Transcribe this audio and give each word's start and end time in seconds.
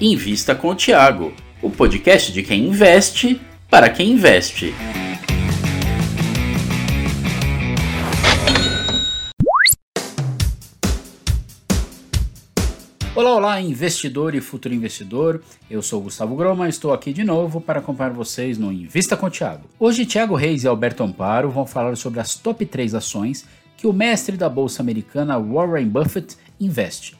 Invista 0.00 0.54
com 0.54 0.68
o 0.68 0.74
Tiago, 0.76 1.32
o 1.60 1.68
podcast 1.68 2.32
de 2.32 2.44
quem 2.44 2.68
investe 2.68 3.40
para 3.68 3.90
quem 3.90 4.12
investe. 4.12 4.72
Olá, 13.12 13.34
olá, 13.34 13.60
investidor 13.60 14.36
e 14.36 14.40
futuro 14.40 14.72
investidor. 14.72 15.42
Eu 15.68 15.82
sou 15.82 16.00
Gustavo 16.00 16.36
Groma, 16.36 16.68
estou 16.68 16.92
aqui 16.92 17.12
de 17.12 17.24
novo 17.24 17.60
para 17.60 17.80
acompanhar 17.80 18.12
vocês 18.12 18.56
no 18.56 18.70
Invista 18.70 19.16
com 19.16 19.26
o 19.26 19.30
Thiago. 19.30 19.68
Hoje, 19.80 20.06
Thiago 20.06 20.36
Reis 20.36 20.62
e 20.62 20.68
Alberto 20.68 21.02
Amparo 21.02 21.50
vão 21.50 21.66
falar 21.66 21.96
sobre 21.96 22.20
as 22.20 22.36
top 22.36 22.64
3 22.64 22.94
ações 22.94 23.44
que 23.76 23.88
o 23.88 23.92
mestre 23.92 24.36
da 24.36 24.48
bolsa 24.48 24.80
americana 24.80 25.36
Warren 25.40 25.88
Buffett 25.88 26.36
investe. 26.60 27.18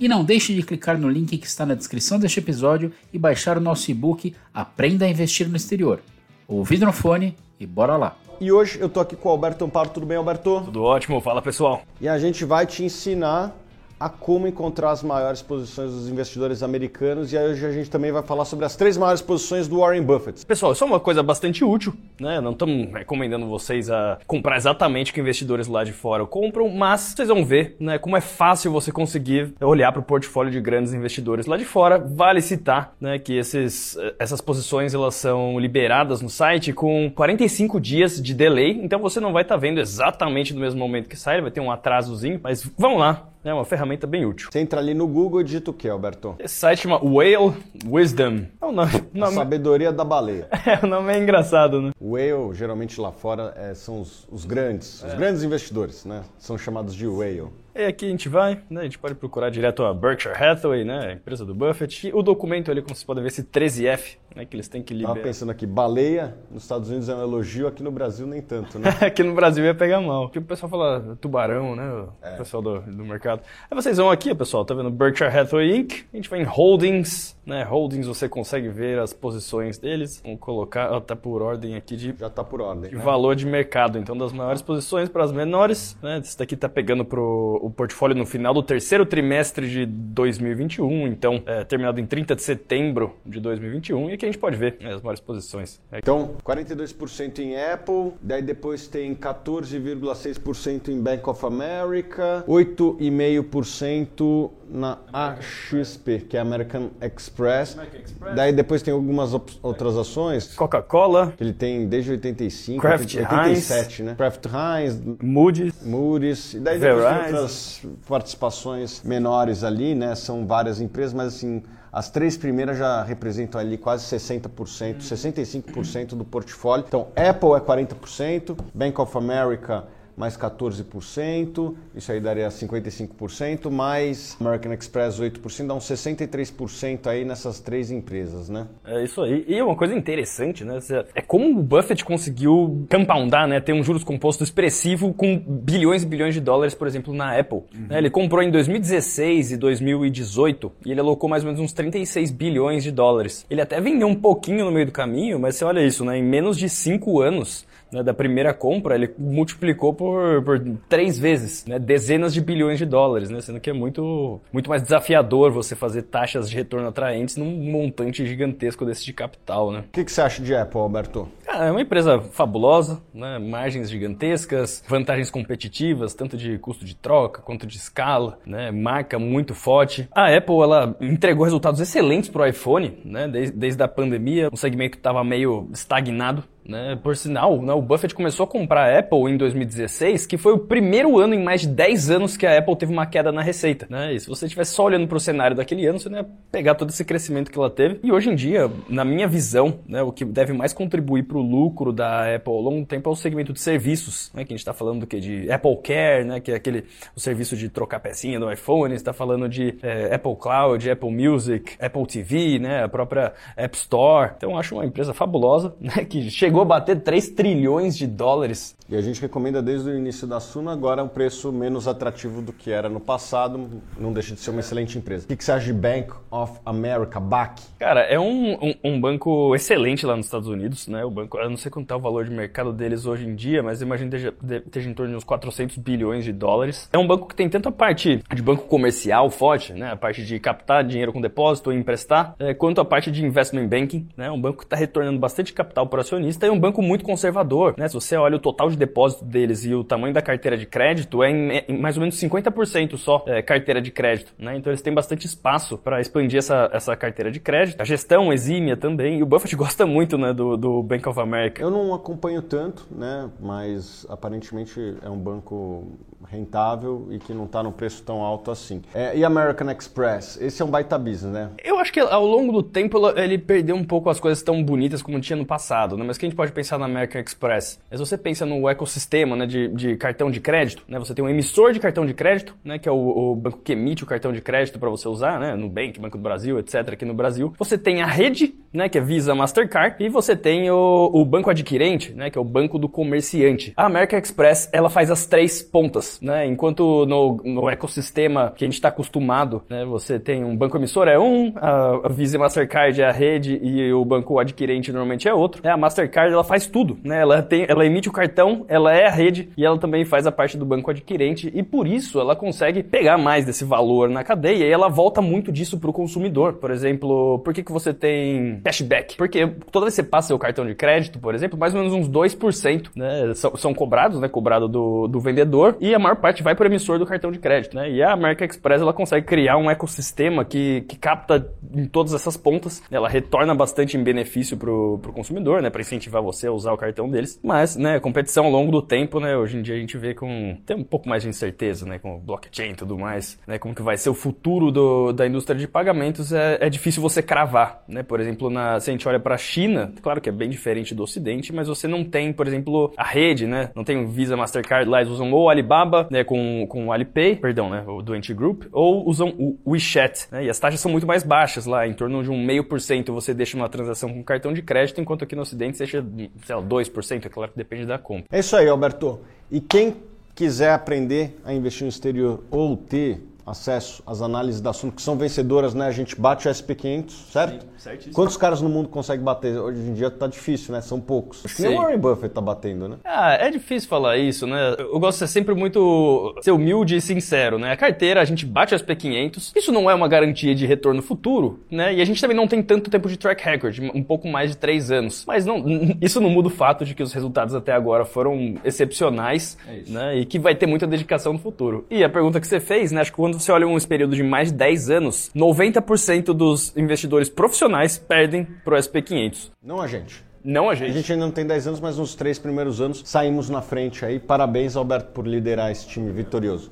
E 0.00 0.06
não 0.06 0.24
deixe 0.24 0.54
de 0.54 0.62
clicar 0.62 0.96
no 0.96 1.08
link 1.08 1.36
que 1.36 1.46
está 1.46 1.66
na 1.66 1.74
descrição 1.74 2.20
deste 2.20 2.38
episódio 2.38 2.92
e 3.12 3.18
baixar 3.18 3.58
o 3.58 3.60
nosso 3.60 3.90
e-book 3.90 4.32
Aprenda 4.54 5.04
a 5.04 5.08
Investir 5.08 5.48
no 5.48 5.56
Exterior. 5.56 6.00
Ouvido 6.46 6.86
no 6.86 6.92
fone 6.92 7.36
e 7.58 7.66
bora 7.66 7.96
lá! 7.96 8.16
E 8.40 8.52
hoje 8.52 8.78
eu 8.80 8.88
tô 8.88 9.00
aqui 9.00 9.16
com 9.16 9.28
o 9.28 9.32
Alberto 9.32 9.64
Amparo. 9.64 9.90
Tudo 9.90 10.06
bem, 10.06 10.16
Alberto? 10.16 10.62
Tudo 10.64 10.84
ótimo, 10.84 11.20
fala 11.20 11.42
pessoal. 11.42 11.82
E 12.00 12.08
a 12.08 12.16
gente 12.16 12.44
vai 12.44 12.64
te 12.64 12.84
ensinar 12.84 13.52
a 13.98 14.08
como 14.08 14.46
encontrar 14.46 14.90
as 14.90 15.02
maiores 15.02 15.42
posições 15.42 15.92
dos 15.92 16.08
investidores 16.08 16.62
americanos 16.62 17.32
e 17.32 17.38
hoje 17.38 17.64
a 17.66 17.72
gente 17.72 17.90
também 17.90 18.12
vai 18.12 18.22
falar 18.22 18.44
sobre 18.44 18.64
as 18.64 18.76
três 18.76 18.96
maiores 18.96 19.20
posições 19.20 19.66
do 19.66 19.78
Warren 19.78 20.02
Buffett. 20.02 20.44
Pessoal, 20.46 20.72
isso 20.72 20.84
é 20.84 20.86
uma 20.86 21.00
coisa 21.00 21.22
bastante 21.22 21.64
útil, 21.64 21.94
né? 22.20 22.40
Não 22.40 22.52
estamos 22.52 22.92
recomendando 22.92 23.46
vocês 23.46 23.90
a 23.90 24.18
comprar 24.26 24.56
exatamente 24.56 25.10
o 25.10 25.14
que 25.14 25.20
investidores 25.20 25.66
lá 25.66 25.84
de 25.84 25.92
fora 25.92 26.24
compram, 26.26 26.68
mas 26.68 27.12
vocês 27.16 27.28
vão 27.28 27.44
ver, 27.44 27.76
né, 27.80 27.98
como 27.98 28.16
é 28.16 28.20
fácil 28.20 28.70
você 28.70 28.92
conseguir 28.92 29.54
olhar 29.60 29.92
para 29.92 30.00
o 30.00 30.04
portfólio 30.04 30.50
de 30.50 30.60
grandes 30.60 30.92
investidores 30.92 31.46
lá 31.46 31.56
de 31.56 31.64
fora. 31.64 31.98
Vale 31.98 32.40
citar, 32.40 32.94
né, 33.00 33.18
que 33.18 33.36
esses, 33.36 33.98
essas 34.18 34.40
posições 34.40 34.94
elas 34.94 35.14
são 35.14 35.58
liberadas 35.58 36.22
no 36.22 36.28
site 36.28 36.72
com 36.72 37.10
45 37.14 37.80
dias 37.80 38.22
de 38.22 38.34
delay, 38.34 38.78
então 38.82 39.00
você 39.00 39.20
não 39.20 39.32
vai 39.32 39.42
estar 39.42 39.56
tá 39.56 39.60
vendo 39.60 39.80
exatamente 39.80 40.54
no 40.54 40.60
mesmo 40.60 40.78
momento 40.78 41.08
que 41.08 41.16
sai, 41.16 41.40
vai 41.40 41.50
ter 41.50 41.60
um 41.60 41.70
atrasozinho, 41.70 42.40
mas 42.42 42.68
vamos 42.78 43.00
lá, 43.00 43.28
é 43.50 43.54
uma 43.54 43.64
ferramenta 43.64 44.06
bem 44.06 44.24
útil. 44.24 44.48
Você 44.50 44.60
entra 44.60 44.80
ali 44.80 44.94
no 44.94 45.06
Google 45.06 45.40
e 45.40 45.44
digita 45.44 45.70
o 45.70 45.74
que, 45.74 45.88
Alberto? 45.88 46.36
Esse 46.38 46.54
site 46.54 46.82
chama 46.82 46.98
Whale 47.02 47.54
Wisdom. 47.86 48.46
É 48.60 48.64
o 48.64 48.72
nome. 48.72 48.92
nome... 49.12 49.34
sabedoria 49.34 49.92
da 49.92 50.04
baleia. 50.04 50.48
É, 50.68 50.84
o 50.84 50.86
nome 50.86 51.14
é 51.14 51.18
engraçado, 51.18 51.80
né? 51.80 51.92
Whale, 51.98 52.52
geralmente 52.52 53.00
lá 53.00 53.10
fora, 53.10 53.54
é, 53.56 53.72
são 53.72 54.02
os, 54.02 54.28
os 54.30 54.44
grandes, 54.44 55.02
é. 55.02 55.06
os 55.06 55.14
grandes 55.14 55.42
investidores, 55.42 56.04
né? 56.04 56.22
São 56.38 56.58
chamados 56.58 56.94
de 56.94 57.06
whale. 57.06 57.48
E 57.74 57.84
aqui 57.84 58.06
a 58.06 58.08
gente 58.08 58.28
vai, 58.28 58.60
né? 58.68 58.80
A 58.80 58.84
gente 58.84 58.98
pode 58.98 59.14
procurar 59.14 59.50
direto 59.50 59.84
a 59.84 59.94
Berkshire 59.94 60.34
Hathaway, 60.34 60.84
né? 60.84 61.06
A 61.06 61.12
empresa 61.12 61.44
do 61.44 61.54
Buffett. 61.54 62.08
E 62.08 62.12
o 62.12 62.22
documento 62.22 62.70
ali, 62.70 62.82
como 62.82 62.92
vocês 62.92 63.04
podem 63.04 63.22
ver, 63.22 63.28
esse 63.28 63.44
13F, 63.44 64.16
né? 64.38 64.44
Que 64.44 64.56
eles 64.56 64.68
têm 64.68 64.82
que 64.82 64.94
liberar. 64.94 65.14
Tava 65.14 65.26
pensando 65.26 65.50
aqui, 65.50 65.66
baleia 65.66 66.36
nos 66.50 66.62
Estados 66.62 66.88
Unidos 66.88 67.08
é 67.08 67.14
um 67.14 67.22
elogio, 67.22 67.66
aqui 67.66 67.82
no 67.82 67.90
Brasil 67.90 68.26
nem 68.26 68.40
tanto, 68.40 68.78
né? 68.78 68.88
aqui 69.02 69.22
no 69.22 69.34
Brasil 69.34 69.64
ia 69.64 69.74
pegar 69.74 70.00
mal. 70.00 70.26
Aqui 70.26 70.38
o 70.38 70.42
pessoal 70.42 70.70
fala 70.70 71.18
tubarão, 71.20 71.74
né? 71.74 71.90
O 71.90 72.08
é. 72.22 72.36
pessoal 72.36 72.62
do, 72.62 72.80
do 72.80 73.04
mercado. 73.04 73.42
Aí 73.68 73.74
vocês 73.74 73.96
vão 73.96 74.10
aqui, 74.10 74.32
pessoal, 74.34 74.64
tá 74.64 74.74
vendo 74.74 74.90
Berkshire 74.90 75.36
Hathaway 75.36 75.76
Inc. 75.76 76.04
A 76.12 76.16
gente 76.16 76.30
vai 76.30 76.40
em 76.40 76.44
Holdings, 76.44 77.36
né? 77.44 77.64
Holdings 77.64 78.06
você 78.06 78.28
consegue 78.28 78.68
ver 78.68 79.00
as 79.00 79.12
posições 79.12 79.78
deles. 79.78 80.20
Vamos 80.22 80.38
colocar, 80.38 80.92
ó, 80.92 81.00
tá 81.00 81.16
por 81.16 81.42
ordem 81.42 81.74
aqui 81.74 81.96
de... 81.96 82.14
Já 82.16 82.30
tá 82.30 82.44
por 82.44 82.60
ordem, 82.60 82.90
De 82.90 82.96
né? 82.96 83.02
valor 83.02 83.34
de 83.34 83.44
mercado. 83.44 83.98
Então, 83.98 84.16
das 84.16 84.32
maiores 84.32 84.62
posições 84.62 85.08
para 85.08 85.24
as 85.24 85.32
menores, 85.32 85.96
né? 86.00 86.18
Esse 86.18 86.38
daqui 86.38 86.56
tá 86.56 86.68
pegando 86.68 87.04
pro 87.04 87.58
o 87.60 87.70
portfólio 87.70 88.16
no 88.16 88.24
final 88.24 88.54
do 88.54 88.62
terceiro 88.62 89.04
trimestre 89.04 89.68
de 89.68 89.84
2021, 89.84 91.08
então 91.08 91.42
é, 91.44 91.64
terminado 91.64 92.00
em 92.00 92.06
30 92.06 92.36
de 92.36 92.42
setembro 92.42 93.16
de 93.26 93.40
2021, 93.40 94.10
e 94.10 94.12
aqui 94.12 94.27
gente 94.28 94.38
pode 94.38 94.56
ver 94.56 94.76
né, 94.80 94.94
as 94.94 95.02
maiores 95.02 95.20
posições. 95.20 95.80
Então, 95.92 96.36
42% 96.44 97.40
em 97.40 97.60
Apple, 97.60 98.12
daí 98.22 98.42
depois 98.42 98.86
tem 98.86 99.12
14,6% 99.14 100.88
em 100.88 101.00
Bank 101.00 101.28
of 101.28 101.44
America, 101.44 102.44
8,5% 102.46 104.52
na 104.70 104.98
AXP, 105.12 106.26
que 106.28 106.36
é 106.36 106.40
American 106.40 106.90
Express. 107.00 107.74
American 107.74 108.00
Express. 108.00 108.34
Daí 108.34 108.52
depois 108.52 108.82
tem 108.82 108.92
algumas 108.92 109.32
outras 109.62 109.96
ações. 109.96 110.54
Coca-Cola. 110.54 111.32
Que 111.36 111.42
ele 111.42 111.52
tem 111.52 111.88
desde 111.88 112.12
85, 112.12 112.80
Kraft 112.80 113.14
87, 113.14 113.74
Heinz, 113.74 113.98
né? 114.00 114.14
Kraft 114.16 114.46
Heinz, 114.46 115.00
Moody's, 115.22 115.82
Moody's. 115.82 116.54
E 116.54 116.60
daí 116.60 116.78
depois 116.78 117.04
tem 117.04 117.24
outras 117.24 117.82
participações 118.06 119.02
menores 119.02 119.64
ali, 119.64 119.94
né? 119.94 120.14
São 120.14 120.46
várias 120.46 120.80
empresas, 120.80 121.14
mas 121.14 121.28
assim, 121.28 121.62
as 121.92 122.10
três 122.10 122.36
primeiras 122.36 122.78
já 122.78 123.02
representam 123.02 123.60
ali 123.60 123.78
quase 123.78 124.04
60%, 124.04 125.00
65% 125.00 126.08
do 126.08 126.24
portfólio. 126.24 126.84
Então, 126.86 127.08
Apple 127.16 127.50
é 127.50 127.60
40%, 127.60 128.56
Bank 128.74 129.00
of 129.00 129.16
America 129.16 129.84
mais 130.18 130.36
14%, 130.36 131.74
isso 131.94 132.10
aí 132.10 132.20
daria 132.20 132.48
55%, 132.48 133.70
mais 133.70 134.36
American 134.40 134.72
Express 134.72 135.20
8%, 135.20 135.66
dá 135.66 135.74
uns 135.74 135.84
63% 135.84 137.06
aí 137.06 137.24
nessas 137.24 137.60
três 137.60 137.90
empresas, 137.90 138.48
né? 138.48 138.66
É 138.84 139.04
isso 139.04 139.22
aí. 139.22 139.44
E 139.46 139.62
uma 139.62 139.76
coisa 139.76 139.94
interessante, 139.94 140.64
né? 140.64 140.78
É 141.14 141.22
como 141.22 141.58
o 141.58 141.62
Buffett 141.62 142.04
conseguiu 142.04 142.86
compoundar, 142.90 143.46
né? 143.46 143.60
Ter 143.60 143.72
um 143.72 143.82
juros 143.82 144.02
composto 144.02 144.42
expressivo 144.42 145.14
com 145.14 145.38
bilhões 145.38 146.02
e 146.02 146.06
bilhões 146.06 146.34
de 146.34 146.40
dólares, 146.40 146.74
por 146.74 146.88
exemplo, 146.88 147.14
na 147.14 147.38
Apple. 147.38 147.58
Uhum. 147.72 147.86
Ele 147.96 148.10
comprou 148.10 148.42
em 148.42 148.50
2016 148.50 149.52
e 149.52 149.56
2018 149.56 150.72
e 150.84 150.90
ele 150.90 151.00
alocou 151.00 151.30
mais 151.30 151.44
ou 151.44 151.46
menos 151.46 151.60
uns 151.60 151.72
36 151.72 152.32
bilhões 152.32 152.82
de 152.82 152.90
dólares. 152.90 153.46
Ele 153.48 153.60
até 153.60 153.80
vendeu 153.80 154.08
um 154.08 154.16
pouquinho 154.16 154.64
no 154.64 154.72
meio 154.72 154.86
do 154.86 154.92
caminho, 154.92 155.38
mas 155.38 155.54
você 155.54 155.64
olha 155.64 155.80
isso, 155.80 156.04
né? 156.04 156.18
Em 156.18 156.24
menos 156.24 156.58
de 156.58 156.68
5 156.68 157.20
anos, 157.20 157.67
né, 157.92 158.02
da 158.02 158.14
primeira 158.14 158.52
compra, 158.52 158.94
ele 158.94 159.12
multiplicou 159.18 159.94
por, 159.94 160.42
por 160.42 160.60
três 160.88 161.18
vezes, 161.18 161.64
né, 161.66 161.78
dezenas 161.78 162.34
de 162.34 162.40
bilhões 162.40 162.78
de 162.78 162.86
dólares, 162.86 163.30
né, 163.30 163.40
sendo 163.40 163.60
que 163.60 163.70
é 163.70 163.72
muito, 163.72 164.40
muito 164.52 164.68
mais 164.68 164.82
desafiador 164.82 165.50
você 165.50 165.74
fazer 165.74 166.02
taxas 166.02 166.48
de 166.48 166.56
retorno 166.56 166.88
atraentes 166.88 167.36
num 167.36 167.50
montante 167.70 168.26
gigantesco 168.26 168.84
desse 168.84 169.04
de 169.04 169.12
capital. 169.12 169.70
Né. 169.70 169.80
O 169.80 169.92
que, 169.92 170.04
que 170.04 170.12
você 170.12 170.20
acha 170.20 170.42
de 170.42 170.54
Apple, 170.54 170.80
Alberto? 170.80 171.28
Ah, 171.46 171.66
é 171.66 171.70
uma 171.70 171.80
empresa 171.80 172.20
fabulosa, 172.20 173.00
né, 173.12 173.38
margens 173.38 173.90
gigantescas, 173.90 174.82
vantagens 174.86 175.30
competitivas, 175.30 176.14
tanto 176.14 176.36
de 176.36 176.58
custo 176.58 176.84
de 176.84 176.94
troca 176.94 177.42
quanto 177.42 177.66
de 177.66 177.76
escala, 177.76 178.38
né, 178.46 178.70
marca 178.70 179.18
muito 179.18 179.54
forte. 179.54 180.08
A 180.12 180.34
Apple 180.34 180.60
ela 180.60 180.96
entregou 181.00 181.44
resultados 181.44 181.80
excelentes 181.80 182.28
para 182.28 182.42
o 182.42 182.46
iPhone, 182.46 182.98
né, 183.04 183.26
desde, 183.28 183.56
desde 183.56 183.82
a 183.82 183.88
pandemia, 183.88 184.48
um 184.52 184.56
segmento 184.56 184.92
que 184.92 184.98
estava 184.98 185.24
meio 185.24 185.68
estagnado 185.72 186.44
né? 186.68 186.98
Por 187.02 187.16
sinal, 187.16 187.60
né, 187.62 187.72
o 187.72 187.80
Buffett 187.80 188.14
começou 188.14 188.44
a 188.44 188.46
comprar 188.46 188.84
a 188.84 188.98
Apple 188.98 189.32
em 189.32 189.36
2016, 189.36 190.26
que 190.26 190.36
foi 190.36 190.52
o 190.52 190.58
primeiro 190.58 191.18
ano 191.18 191.34
em 191.34 191.42
mais 191.42 191.62
de 191.62 191.68
10 191.68 192.10
anos 192.10 192.36
que 192.36 192.46
a 192.46 192.58
Apple 192.58 192.76
teve 192.76 192.92
uma 192.92 193.06
queda 193.06 193.32
na 193.32 193.42
receita. 193.42 193.86
Né? 193.88 194.14
E 194.14 194.20
se 194.20 194.28
você 194.28 194.44
estivesse 194.44 194.74
só 194.74 194.84
olhando 194.84 195.08
para 195.08 195.16
o 195.16 195.20
cenário 195.20 195.56
daquele 195.56 195.86
ano, 195.86 195.98
você 195.98 196.08
não 196.08 196.18
ia 196.18 196.26
pegar 196.52 196.74
todo 196.74 196.90
esse 196.90 197.04
crescimento 197.04 197.50
que 197.50 197.58
ela 197.58 197.70
teve. 197.70 197.98
E 198.02 198.12
hoje 198.12 198.30
em 198.30 198.34
dia, 198.34 198.70
na 198.88 199.04
minha 199.04 199.26
visão, 199.26 199.80
né, 199.86 200.02
o 200.02 200.12
que 200.12 200.24
deve 200.24 200.52
mais 200.52 200.72
contribuir 200.72 201.24
para 201.24 201.38
o 201.38 201.42
lucro 201.42 201.92
da 201.92 202.34
Apple 202.34 202.52
ao 202.52 202.60
longo 202.60 202.80
do 202.80 202.86
tempo 202.86 203.08
é 203.08 203.12
o 203.12 203.16
segmento 203.16 203.52
de 203.52 203.60
serviços, 203.60 204.30
né, 204.34 204.44
que 204.44 204.52
a 204.52 204.54
gente 204.54 204.60
está 204.60 204.74
falando 204.74 205.00
do 205.00 205.06
que? 205.06 205.18
De 205.20 205.50
Apple 205.50 205.76
Care, 205.82 206.24
né, 206.24 206.40
que 206.40 206.52
é 206.52 206.54
aquele 206.54 206.84
o 207.16 207.20
serviço 207.20 207.56
de 207.56 207.68
trocar 207.68 208.00
pecinha 208.00 208.38
no 208.38 208.52
iPhone, 208.52 208.94
está 208.94 209.12
falando 209.12 209.48
de 209.48 209.78
é, 209.82 210.14
Apple 210.14 210.36
Cloud, 210.36 210.90
Apple 210.90 211.10
Music, 211.10 211.76
Apple 211.80 212.06
TV, 212.06 212.58
né, 212.58 212.84
a 212.84 212.88
própria 212.88 213.32
App 213.56 213.76
Store. 213.76 214.32
Então, 214.36 214.58
acho 214.58 214.74
uma 214.74 214.84
empresa 214.84 215.14
fabulosa, 215.14 215.74
né, 215.80 216.04
que 216.04 216.30
chegou 216.30 216.57
chegou 216.58 216.62
a 216.62 216.64
bater 216.64 217.00
3 217.00 217.30
trilhões 217.30 217.96
de 217.96 218.06
dólares. 218.06 218.76
E 218.88 218.96
a 218.96 219.02
gente 219.02 219.20
recomenda 219.20 219.60
desde 219.60 219.90
o 219.90 219.94
início 219.94 220.26
da 220.26 220.40
Suna, 220.40 220.72
agora 220.72 221.02
é 221.02 221.04
um 221.04 221.08
preço 221.08 221.52
menos 221.52 221.86
atrativo 221.86 222.40
do 222.40 222.54
que 222.54 222.70
era 222.70 222.88
no 222.88 222.98
passado, 222.98 223.82
não 223.98 224.14
deixa 224.14 224.34
de 224.34 224.40
ser 224.40 224.48
uma 224.48 224.60
excelente 224.60 224.96
empresa. 224.96 225.26
O 225.26 225.36
que, 225.36 225.44
você 225.44 225.52
acha 225.52 225.66
de 225.66 225.74
Bank 225.74 226.10
of 226.30 226.58
America, 226.64 227.20
BAC? 227.20 227.60
Cara, 227.78 228.00
é 228.00 228.18
um, 228.18 228.54
um, 228.54 228.74
um, 228.82 228.98
banco 228.98 229.54
excelente 229.54 230.06
lá 230.06 230.16
nos 230.16 230.24
Estados 230.24 230.48
Unidos, 230.48 230.88
né? 230.88 231.04
O 231.04 231.10
banco, 231.10 231.36
eu 231.36 231.50
não 231.50 231.58
sei 231.58 231.70
quanto 231.70 231.92
é 231.92 231.96
o 231.96 232.00
valor 232.00 232.24
de 232.24 232.30
mercado 232.30 232.72
deles 232.72 233.04
hoje 233.04 233.28
em 233.28 233.34
dia, 233.34 233.62
mas 233.62 233.82
imagino 233.82 234.10
que 234.10 234.16
esteja 234.16 234.88
em 234.88 234.94
torno 234.94 235.10
de 235.10 235.16
uns 235.18 235.24
400 235.24 235.76
bilhões 235.76 236.24
de 236.24 236.32
dólares. 236.32 236.88
É 236.90 236.96
um 236.96 237.06
banco 237.06 237.28
que 237.28 237.34
tem 237.34 237.46
tanto 237.46 237.68
a 237.68 237.72
parte 237.72 238.22
de 238.34 238.42
banco 238.42 238.64
comercial 238.64 239.28
forte, 239.28 239.74
né? 239.74 239.92
A 239.92 239.96
parte 239.96 240.24
de 240.24 240.40
captar 240.40 240.82
dinheiro 240.82 241.12
com 241.12 241.20
depósito 241.20 241.70
e 241.70 241.76
emprestar, 241.76 242.34
é, 242.38 242.54
quanto 242.54 242.80
a 242.80 242.86
parte 242.86 243.10
de 243.10 243.22
investment 243.22 243.68
banking, 243.68 244.08
né? 244.16 244.30
Um 244.30 244.40
banco 244.40 244.60
que 244.60 244.64
está 244.64 244.76
retornando 244.76 245.18
bastante 245.18 245.52
capital 245.52 245.86
para 245.86 245.98
o 245.98 246.00
acionista 246.00 246.47
tem 246.48 246.52
um 246.56 246.58
banco 246.58 246.80
muito 246.80 247.04
conservador, 247.04 247.74
né? 247.76 247.86
Se 247.88 247.94
você 247.94 248.16
olha 248.16 248.36
o 248.36 248.38
total 248.38 248.70
de 248.70 248.76
depósito 248.76 249.22
deles 249.22 249.66
e 249.66 249.74
o 249.74 249.84
tamanho 249.84 250.14
da 250.14 250.22
carteira 250.22 250.56
de 250.56 250.64
crédito, 250.64 251.22
é 251.22 251.30
em, 251.30 251.64
em 251.68 251.78
mais 251.78 251.96
ou 251.96 252.00
menos 252.00 252.18
50% 252.18 252.96
só 252.96 253.22
é, 253.26 253.42
carteira 253.42 253.82
de 253.82 253.90
crédito, 253.90 254.32
né? 254.38 254.56
Então 254.56 254.70
eles 254.70 254.80
têm 254.80 254.94
bastante 254.94 255.26
espaço 255.26 255.76
para 255.76 256.00
expandir 256.00 256.38
essa, 256.38 256.70
essa 256.72 256.96
carteira 256.96 257.30
de 257.30 257.38
crédito. 257.38 257.80
A 257.80 257.84
gestão 257.84 258.32
exímia 258.32 258.78
também, 258.78 259.18
e 259.18 259.22
o 259.22 259.26
Buffett 259.26 259.54
gosta 259.56 259.84
muito, 259.84 260.16
né, 260.16 260.32
do, 260.32 260.56
do 260.56 260.82
Bank 260.82 261.06
of 261.06 261.20
America. 261.20 261.60
Eu 261.60 261.70
não 261.70 261.92
acompanho 261.92 262.40
tanto, 262.40 262.86
né? 262.90 263.28
Mas 263.38 264.06
aparentemente 264.08 264.96
é 265.02 265.10
um 265.10 265.18
banco 265.18 265.98
rentável 266.30 267.08
e 267.10 267.18
que 267.18 267.32
não 267.32 267.44
está 267.44 267.62
no 267.62 267.72
preço 267.72 268.02
tão 268.02 268.22
alto 268.22 268.50
assim. 268.50 268.80
É, 268.94 269.16
e 269.16 269.24
American 269.24 269.70
Express? 269.70 270.38
Esse 270.40 270.62
é 270.62 270.64
um 270.64 270.70
baita 270.70 270.98
business, 270.98 271.32
né? 271.32 271.50
Eu 271.62 271.78
acho 271.78 271.92
que 271.92 272.00
ao 272.00 272.26
longo 272.26 272.52
do 272.52 272.62
tempo 272.62 272.98
ele 273.18 273.36
perdeu 273.36 273.76
um 273.76 273.84
pouco 273.84 274.08
as 274.08 274.18
coisas 274.18 274.42
tão 274.42 274.62
bonitas 274.62 275.02
como 275.02 275.20
tinha 275.20 275.36
no 275.36 275.44
passado, 275.44 275.96
né? 275.96 276.04
Mas 276.06 276.16
o 276.16 276.20
que 276.20 276.26
a 276.26 276.27
gente 276.28 276.36
pode 276.36 276.52
pensar 276.52 276.78
na 276.78 276.86
American 276.86 277.20
Express? 277.20 277.80
Mas 277.90 278.00
você 278.00 278.16
pensa 278.16 278.46
no 278.46 278.68
ecossistema 278.68 279.36
né, 279.36 279.46
de, 279.46 279.68
de 279.68 279.96
cartão 279.96 280.30
de 280.30 280.40
crédito, 280.40 280.84
né? 280.88 280.98
Você 280.98 281.14
tem 281.14 281.24
um 281.24 281.28
emissor 281.28 281.72
de 281.72 281.80
cartão 281.80 282.06
de 282.06 282.14
crédito, 282.14 282.54
né? 282.64 282.78
Que 282.78 282.88
é 282.88 282.92
o, 282.92 283.32
o 283.32 283.36
banco 283.36 283.58
que 283.58 283.72
emite 283.72 284.04
o 284.04 284.06
cartão 284.06 284.32
de 284.32 284.40
crédito 284.40 284.78
para 284.78 284.90
você 284.90 285.08
usar, 285.08 285.38
né? 285.38 285.54
Nubank, 285.54 285.98
Banco 286.00 286.16
do 286.16 286.22
Brasil, 286.22 286.58
etc. 286.58 286.92
aqui 286.92 287.04
no 287.04 287.14
Brasil. 287.14 287.52
Você 287.58 287.76
tem 287.76 288.02
a 288.02 288.06
rede, 288.06 288.54
né? 288.72 288.88
Que 288.88 288.98
é 288.98 289.00
Visa, 289.00 289.34
Mastercard. 289.34 289.96
E 289.98 290.08
você 290.08 290.36
tem 290.36 290.70
o, 290.70 291.10
o 291.12 291.24
banco 291.24 291.50
adquirente, 291.50 292.12
né? 292.12 292.30
Que 292.30 292.38
é 292.38 292.40
o 292.40 292.44
banco 292.44 292.78
do 292.78 292.88
comerciante. 292.88 293.72
A 293.76 293.86
American 293.86 294.18
Express, 294.18 294.68
ela 294.72 294.90
faz 294.90 295.10
as 295.10 295.26
três 295.26 295.62
pontas, 295.62 296.20
né? 296.20 296.46
Enquanto 296.46 297.06
no, 297.06 297.40
no 297.44 297.68
ecossistema 297.68 298.52
que 298.56 298.64
a 298.64 298.66
gente 298.66 298.74
está 298.74 298.88
acostumado, 298.88 299.62
né? 299.68 299.84
Você 299.84 300.18
tem 300.18 300.44
um 300.44 300.56
banco 300.56 300.76
emissor 300.76 301.08
é 301.08 301.18
um, 301.18 301.52
a, 301.56 302.08
Visa 302.08 302.38
Mastercard 302.38 303.00
é 303.00 303.06
a 303.06 303.12
rede 303.12 303.58
e 303.62 303.92
o 303.92 304.04
banco 304.04 304.38
adquirente 304.38 304.90
normalmente 304.90 305.28
é 305.28 305.34
outro. 305.34 305.66
É, 305.66 305.70
a 305.70 305.76
Mastercard 305.76 306.17
ela 306.26 306.44
faz 306.44 306.66
tudo, 306.66 306.98
né? 307.02 307.20
Ela 307.20 307.42
tem, 307.42 307.66
ela 307.68 307.84
emite 307.84 308.08
o 308.08 308.12
cartão, 308.12 308.64
ela 308.68 308.92
é 308.92 309.06
a 309.06 309.10
rede 309.10 309.48
e 309.56 309.64
ela 309.64 309.78
também 309.78 310.04
faz 310.04 310.26
a 310.26 310.32
parte 310.32 310.56
do 310.56 310.64
banco 310.64 310.90
adquirente 310.90 311.50
e 311.54 311.62
por 311.62 311.86
isso 311.86 312.20
ela 312.20 312.34
consegue 312.34 312.82
pegar 312.82 313.18
mais 313.18 313.44
desse 313.44 313.64
valor 313.64 314.08
na 314.08 314.24
cadeia 314.24 314.66
e 314.66 314.70
ela 314.70 314.88
volta 314.88 315.20
muito 315.20 315.52
disso 315.52 315.78
para 315.78 315.90
o 315.90 315.92
consumidor. 315.92 316.54
Por 316.54 316.70
exemplo, 316.70 317.38
por 317.40 317.54
que, 317.54 317.62
que 317.62 317.72
você 317.72 317.92
tem 317.92 318.60
cashback? 318.64 319.16
Porque 319.16 319.46
toda 319.70 319.86
vez 319.86 319.94
que 319.94 320.02
você 320.02 320.08
passa 320.08 320.28
seu 320.28 320.38
cartão 320.38 320.66
de 320.66 320.74
crédito, 320.74 321.18
por 321.18 321.34
exemplo, 321.34 321.58
mais 321.58 321.74
ou 321.74 321.80
menos 321.80 321.94
uns 321.94 322.08
2% 322.08 322.90
né, 322.94 323.32
são, 323.34 323.56
são 323.56 323.74
cobrados, 323.74 324.20
né? 324.20 324.28
Cobrado 324.28 324.68
do, 324.68 325.08
do 325.08 325.20
vendedor 325.20 325.76
e 325.80 325.94
a 325.94 325.98
maior 325.98 326.16
parte 326.16 326.42
vai 326.42 326.54
para 326.54 326.64
o 326.64 326.68
emissor 326.68 326.98
do 326.98 327.06
cartão 327.06 327.30
de 327.30 327.38
crédito, 327.38 327.76
né? 327.76 327.90
E 327.90 328.02
a 328.02 328.12
American 328.12 328.46
Express 328.46 328.80
ela 328.80 328.92
consegue 328.92 329.26
criar 329.26 329.56
um 329.56 329.70
ecossistema 329.70 330.44
que, 330.44 330.82
que 330.82 330.96
capta 330.96 331.48
em 331.74 331.86
todas 331.86 332.14
essas 332.14 332.36
pontas, 332.36 332.82
ela 332.90 333.08
retorna 333.08 333.54
bastante 333.54 333.96
em 333.96 334.02
benefício 334.02 334.56
para 334.56 334.70
o 334.70 335.12
consumidor, 335.12 335.62
né? 335.62 335.70
Para 335.70 335.80
incentivar 335.80 336.07
você 336.10 336.46
a 336.46 336.52
usar 336.52 336.72
o 336.72 336.76
cartão 336.76 337.08
deles. 337.08 337.40
Mas, 337.42 337.76
né, 337.76 338.00
competição 338.00 338.46
ao 338.46 338.50
longo 338.50 338.70
do 338.70 338.82
tempo, 338.82 339.20
né? 339.20 339.36
Hoje 339.36 339.56
em 339.56 339.62
dia 339.62 339.74
a 339.74 339.78
gente 339.78 339.96
vê 339.96 340.14
com 340.14 340.56
tem 340.66 340.76
um 340.76 340.84
pouco 340.84 341.08
mais 341.08 341.22
de 341.22 341.28
incerteza, 341.28 341.86
né? 341.86 341.98
Com 341.98 342.18
blockchain 342.18 342.70
e 342.70 342.74
tudo 342.74 342.98
mais, 342.98 343.38
né? 343.46 343.58
Como 343.58 343.74
que 343.74 343.82
vai 343.82 343.96
ser 343.96 344.10
o 344.10 344.14
futuro 344.14 344.70
do, 344.70 345.12
da 345.12 345.26
indústria 345.26 345.58
de 345.58 345.66
pagamentos 345.66 346.32
é, 346.32 346.58
é 346.60 346.70
difícil 346.70 347.02
você 347.02 347.22
cravar, 347.22 347.82
né? 347.88 348.02
Por 348.02 348.20
exemplo, 348.20 348.50
na, 348.50 348.80
se 348.80 348.90
a 348.90 348.92
gente 348.92 349.06
olha 349.08 349.20
para 349.20 349.34
a 349.34 349.38
China, 349.38 349.92
claro 350.02 350.20
que 350.20 350.28
é 350.28 350.32
bem 350.32 350.48
diferente 350.48 350.94
do 350.94 351.02
Ocidente, 351.02 351.52
mas 351.52 351.68
você 351.68 351.86
não 351.86 352.04
tem, 352.04 352.32
por 352.32 352.46
exemplo, 352.46 352.92
a 352.96 353.04
rede, 353.04 353.46
né? 353.46 353.70
Não 353.74 353.84
tem 353.84 353.96
o 354.02 354.08
Visa, 354.08 354.36
Mastercard 354.36 354.88
lá, 354.88 355.00
eles 355.00 355.12
usam 355.12 355.32
ou 355.32 355.44
o 355.44 355.50
Alibaba, 355.50 356.08
né? 356.10 356.24
Com, 356.24 356.66
com 356.68 356.86
o 356.86 356.92
Alipay, 356.92 357.36
perdão, 357.36 357.70
né? 357.70 357.84
O 357.86 358.02
Doente 358.02 358.32
Group, 358.32 358.64
ou 358.72 359.06
usam 359.08 359.34
o 359.38 359.56
WeChat, 359.66 360.28
né? 360.30 360.44
E 360.44 360.50
as 360.50 360.58
taxas 360.58 360.80
são 360.80 360.90
muito 360.90 361.06
mais 361.06 361.22
baixas 361.22 361.66
lá, 361.66 361.86
em 361.86 361.92
torno 361.92 362.22
de 362.22 362.30
um 362.30 362.42
meio 362.42 362.64
por 362.64 362.80
cento 362.80 363.12
você 363.12 363.34
deixa 363.34 363.56
uma 363.56 363.68
transação 363.68 364.12
com 364.12 364.22
cartão 364.22 364.52
de 364.52 364.62
crédito, 364.62 365.00
enquanto 365.00 365.24
aqui 365.24 365.34
no 365.34 365.42
Ocidente 365.42 365.76
deixa, 366.02 366.32
sei 366.44 366.54
lá, 366.56 366.62
2%, 366.62 367.26
é 367.26 367.28
claro 367.28 367.52
que 367.52 367.58
depende 367.58 367.86
da 367.86 367.98
compra. 367.98 368.26
É 368.30 368.40
isso 368.40 368.56
aí, 368.56 368.68
Alberto. 368.68 369.20
E 369.50 369.60
quem 369.60 369.96
quiser 370.34 370.72
aprender 370.72 371.38
a 371.44 371.52
investir 371.52 371.82
no 371.82 371.88
exterior 371.88 372.44
ou 372.50 372.76
ter 372.76 373.20
acesso 373.50 374.02
às 374.06 374.22
análises 374.22 374.60
da 374.60 374.72
Suno, 374.72 374.92
que 374.92 375.02
são 375.02 375.16
vencedoras, 375.16 375.74
né? 375.74 375.86
A 375.86 375.90
gente 375.90 376.18
bate 376.18 376.48
o 376.48 376.50
SP500, 376.50 377.10
certo? 377.30 377.62
Sim, 377.62 377.68
certíssimo. 377.78 378.14
Quantos 378.14 378.36
caras 378.36 378.60
no 378.60 378.68
mundo 378.68 378.88
conseguem 378.88 379.24
bater? 379.24 379.58
Hoje 379.58 379.80
em 379.80 379.94
dia 379.94 380.10
tá 380.10 380.26
difícil, 380.26 380.72
né? 380.74 380.80
São 380.80 381.00
poucos. 381.00 381.44
Acho 381.44 381.56
que 381.56 381.62
nem 381.62 381.76
o 381.76 381.82
Warren 381.82 381.98
Buffett 381.98 382.34
tá 382.34 382.40
batendo, 382.40 382.88
né? 382.88 382.96
Ah, 383.04 383.34
é 383.34 383.50
difícil 383.50 383.88
falar 383.88 384.16
isso, 384.18 384.46
né? 384.46 384.76
Eu 384.78 384.98
gosto 384.98 385.18
de 385.18 385.26
ser 385.26 385.28
sempre 385.28 385.54
muito 385.54 386.34
ser 386.40 386.50
humilde 386.50 386.96
e 386.96 387.00
sincero, 387.00 387.58
né? 387.58 387.72
A 387.72 387.76
carteira, 387.76 388.20
a 388.20 388.24
gente 388.24 388.44
bate 388.44 388.74
o 388.74 388.78
SP500. 388.78 389.52
Isso 389.56 389.72
não 389.72 389.90
é 389.90 389.94
uma 389.94 390.08
garantia 390.08 390.54
de 390.54 390.66
retorno 390.66 391.02
futuro, 391.02 391.60
né? 391.70 391.94
E 391.94 392.00
a 392.00 392.04
gente 392.04 392.20
também 392.20 392.36
não 392.36 392.46
tem 392.46 392.62
tanto 392.62 392.90
tempo 392.90 393.08
de 393.08 393.16
track 393.16 393.44
record, 393.44 393.78
um 393.94 394.02
pouco 394.02 394.28
mais 394.28 394.50
de 394.50 394.56
três 394.56 394.90
anos. 394.90 395.24
Mas 395.26 395.46
não, 395.46 395.64
isso 396.00 396.20
não 396.20 396.30
muda 396.30 396.48
o 396.48 396.50
fato 396.50 396.84
de 396.84 396.94
que 396.94 397.02
os 397.02 397.12
resultados 397.12 397.54
até 397.54 397.72
agora 397.72 398.04
foram 398.04 398.54
excepcionais, 398.64 399.56
é 399.66 399.82
né? 399.90 400.18
E 400.18 400.26
que 400.26 400.38
vai 400.38 400.54
ter 400.54 400.66
muita 400.66 400.86
dedicação 400.86 401.32
no 401.32 401.38
futuro. 401.38 401.86
E 401.90 402.02
a 402.04 402.08
pergunta 402.08 402.40
que 402.40 402.46
você 402.46 402.60
fez, 402.60 402.92
né? 402.92 403.00
Acho 403.00 403.10
que 403.10 403.16
quando 403.16 403.37
você 403.42 403.52
olha 403.52 403.66
um 403.66 403.78
período 403.78 404.14
de 404.14 404.22
mais 404.22 404.50
de 404.50 404.58
10 404.58 404.90
anos, 404.90 405.30
90% 405.34 406.34
dos 406.34 406.76
investidores 406.76 407.28
profissionais 407.28 407.98
perdem 407.98 408.44
pro 408.64 408.76
SP500. 408.76 409.50
Não 409.62 409.80
a 409.80 409.86
gente. 409.86 410.24
Não 410.44 410.70
a 410.70 410.74
gente. 410.74 410.90
A 410.90 410.94
gente 410.94 411.12
ainda 411.12 411.24
não 411.24 411.32
tem 411.32 411.46
10 411.46 411.66
anos, 411.66 411.80
mas 411.80 411.98
nos 411.98 412.14
três 412.14 412.38
primeiros 412.38 412.80
anos 412.80 413.02
saímos 413.04 413.50
na 413.50 413.60
frente 413.60 414.04
aí. 414.04 414.18
Parabéns, 414.18 414.76
Alberto, 414.76 415.12
por 415.12 415.26
liderar 415.26 415.70
esse 415.70 415.86
time 415.86 416.10
vitorioso. 416.10 416.70